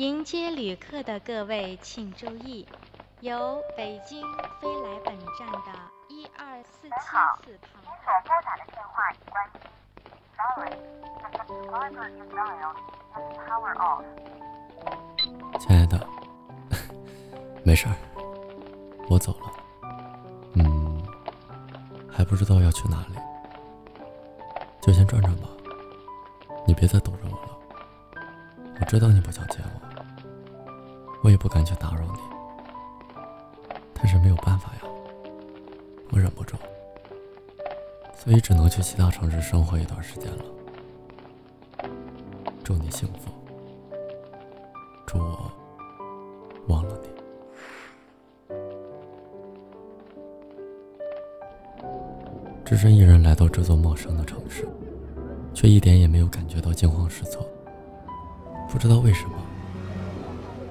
[0.00, 2.66] 迎接旅客的各位请注意，
[3.20, 4.22] 由北京
[4.58, 5.78] 飞来本站的
[6.08, 6.94] 一二四七
[7.44, 9.58] 四您所拨打的电话已关机。
[10.38, 10.70] Sorry,
[11.20, 12.78] the subscriber you dialed
[13.14, 14.02] is power off.
[15.58, 16.00] 亲爱的，
[17.62, 17.94] 没事儿，
[19.06, 19.52] 我走了。
[20.54, 21.02] 嗯，
[22.10, 23.16] 还不知道要去哪里，
[24.80, 25.48] 就先转转吧。
[26.66, 27.58] 你别再堵着我了。
[28.80, 29.89] 我知道你不想见我。
[31.22, 32.18] 我也不敢去打扰你，
[33.92, 34.80] 但是没有办法呀，
[36.10, 36.56] 我忍不住，
[38.16, 40.44] 所以只能去其他城市生活一段时间了。
[42.64, 43.30] 祝你幸福，
[45.06, 45.52] 祝我
[46.68, 47.10] 忘了你。
[52.64, 54.66] 只身一人来到这座陌生的城市，
[55.52, 57.46] 却一点也没有感觉到惊慌失措，
[58.70, 59.34] 不知道为什么。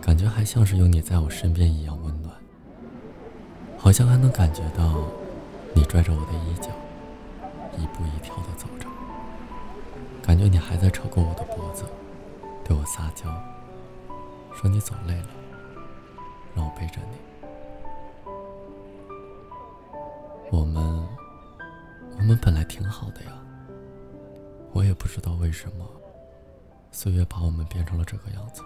[0.00, 2.34] 感觉还像是有你在我身边一样温暖，
[3.78, 5.04] 好像还能感觉到
[5.74, 6.68] 你拽着我的衣角，
[7.76, 8.88] 一步一跳的走着。
[10.22, 11.84] 感觉你还在扯过我的脖子，
[12.64, 13.28] 对我撒娇，
[14.52, 15.28] 说你走累了，
[16.56, 17.16] 让我背着你。
[20.50, 21.06] 我们，
[22.18, 23.32] 我们本来挺好的呀，
[24.72, 25.86] 我也不知道为什么，
[26.90, 28.62] 岁月把我们变成了这个样子。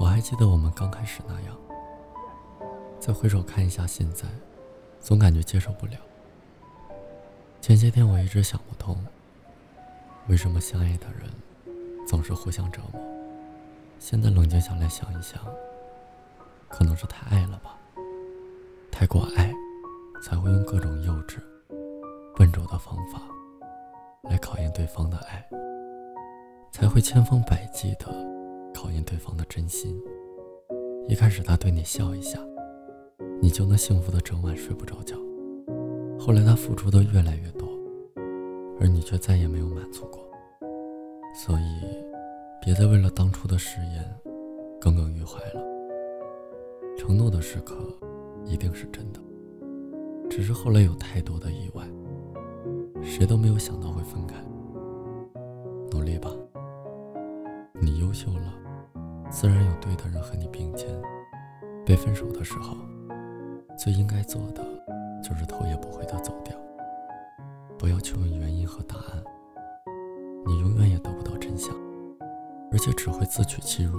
[0.00, 1.56] 我还记得我们刚开始那样，
[3.00, 4.26] 再回首看一下现在，
[5.00, 5.94] 总感觉接受不了。
[7.60, 8.96] 前些天我一直想不通，
[10.28, 11.28] 为什么相爱的人
[12.06, 13.02] 总是互相折磨。
[13.98, 15.40] 现在冷静下来想一想，
[16.68, 17.76] 可能是太爱了吧，
[18.92, 19.52] 太过爱，
[20.22, 21.38] 才会用各种幼稚、
[22.36, 23.20] 笨拙的方法
[24.30, 25.44] 来考验对方的爱，
[26.70, 28.37] 才会千方百计的。
[28.78, 30.00] 考验对方的真心。
[31.08, 32.38] 一开始他对你笑一下，
[33.42, 35.16] 你就能幸福的整晚睡不着觉。
[36.16, 37.68] 后来他付出的越来越多，
[38.80, 40.20] 而你却再也没有满足过。
[41.34, 41.82] 所以，
[42.62, 44.04] 别再为了当初的誓言
[44.80, 45.60] 耿耿于怀了。
[46.96, 47.74] 承诺的时刻
[48.44, 49.18] 一定是真的，
[50.30, 51.84] 只是后来有太多的意外，
[53.02, 54.36] 谁都没有想到会分开。
[55.90, 56.30] 努力吧，
[57.80, 58.54] 你优秀了。
[59.30, 60.88] 自然有对的人和你并肩。
[61.84, 62.76] 被分手的时候，
[63.78, 64.62] 最应该做的
[65.22, 66.54] 就是头也不回的走掉。
[67.78, 69.24] 不要去问原因和答案，
[70.44, 71.74] 你永远也得不到真相，
[72.72, 73.98] 而且只会自取其辱，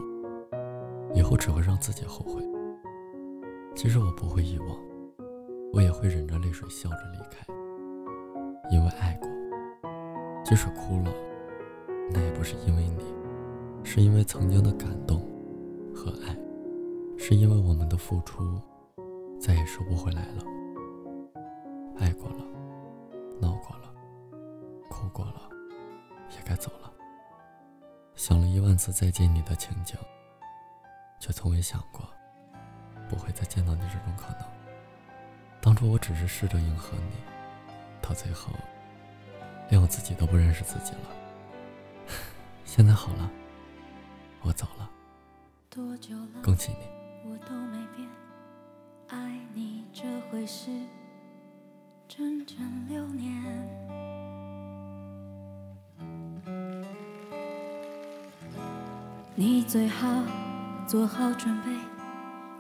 [1.16, 2.44] 以后只会让自己后悔。
[3.76, 4.68] 其实我不会遗忘，
[5.74, 7.46] 我也会忍着泪水笑着离开，
[8.70, 9.30] 因为爱过。
[10.44, 11.12] 即使哭了，
[12.12, 13.19] 那也不是因为你。
[13.84, 15.20] 是因为曾经的感动
[15.94, 16.38] 和爱，
[17.18, 18.62] 是因为我们的付出
[19.40, 20.44] 再也收不回来了。
[21.98, 22.46] 爱过了，
[23.42, 23.92] 闹过了，
[24.90, 25.50] 哭过了，
[26.32, 26.92] 也该走了。
[28.16, 29.98] 想了一万次再见你的情景，
[31.20, 32.08] 却从未想过
[33.10, 34.48] 不会再见到你这种可能。
[35.62, 37.16] 当初我只是试着迎合你，
[38.02, 38.54] 到最后
[39.70, 41.10] 连我自己都不认识自己了。
[42.64, 43.30] 现在好了。
[44.42, 44.90] 我走了，
[46.44, 46.88] 恭喜你。
[47.30, 48.08] 我都没变，
[49.10, 50.72] 爱你这回事，
[52.08, 52.58] 整整
[52.88, 53.34] 六年。
[59.36, 60.08] 你最好
[60.88, 61.72] 做好准备，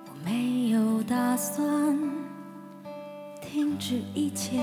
[0.10, 1.98] 我没有打算
[3.42, 4.60] 停止一切。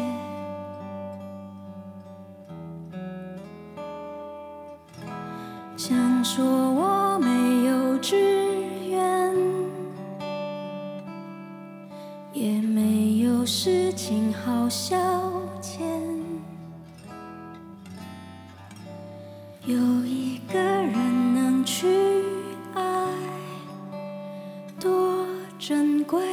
[5.77, 8.17] 想说我没有志
[8.89, 9.37] 愿，
[12.33, 14.97] 也没有事情好消
[15.61, 15.83] 遣，
[19.67, 19.77] 有
[20.07, 21.87] 一个人能去
[22.75, 23.07] 爱，
[24.81, 25.27] 多
[25.59, 26.25] 珍贵。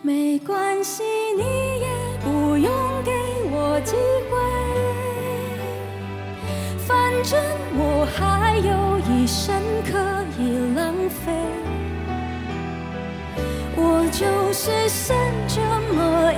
[0.00, 1.02] 没关系，
[1.36, 1.75] 你。
[3.86, 3.94] 机
[4.28, 4.36] 会，
[6.86, 6.90] 反
[7.22, 7.40] 正
[7.78, 9.96] 我还有一生可
[10.38, 10.42] 以
[10.74, 11.32] 浪费。
[13.76, 15.16] 我就是剩
[15.46, 15.60] 这
[15.94, 16.32] 么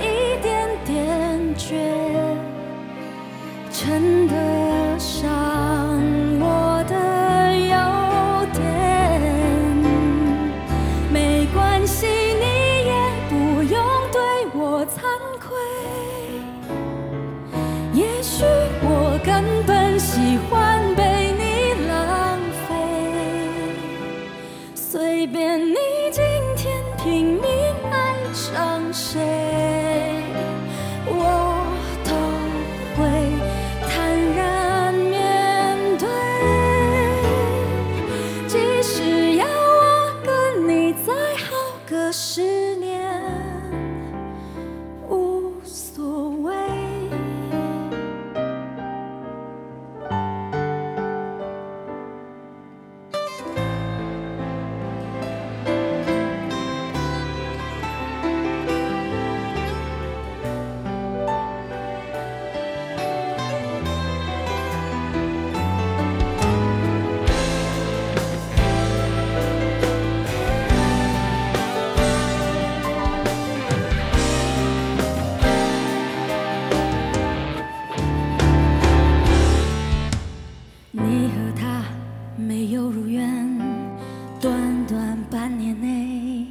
[85.59, 86.47] 年内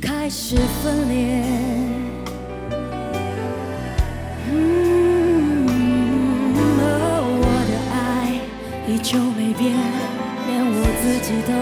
[0.00, 1.42] 开始分裂，
[4.52, 5.66] 嗯，
[7.40, 8.38] 我的爱
[8.86, 9.74] 依旧没变，
[10.46, 11.52] 连我自己都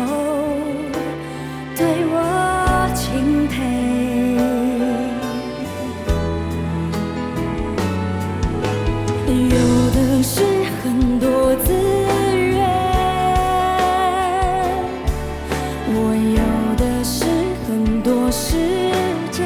[1.75, 1.81] 对
[2.11, 2.15] 我
[2.95, 3.98] 钦佩。
[18.51, 18.57] 世
[19.31, 19.45] 界。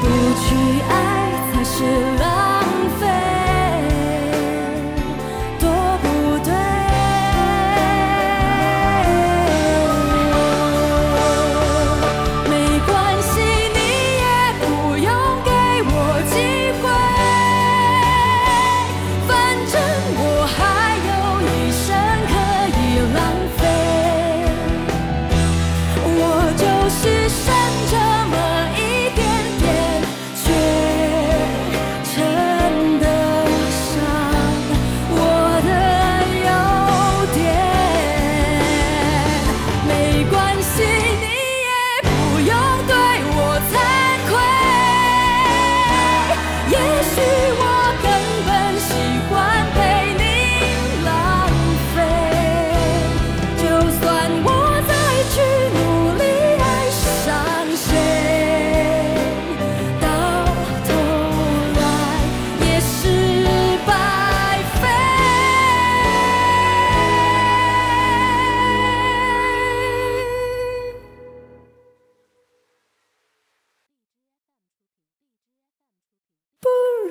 [0.00, 0.06] 不
[0.40, 0.48] 去
[0.88, 0.92] 爱
[1.52, 2.09] 才是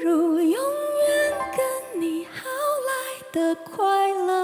[0.02, 2.48] 不如永远跟你耗，
[2.88, 2.92] 来
[3.34, 4.39] 的快乐。